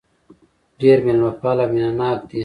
[0.81, 2.39] ډېر مېلمه پال او مينه ناک دي.